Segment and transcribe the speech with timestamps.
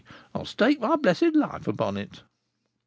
[0.33, 2.23] I'll stake my blessed life upon it."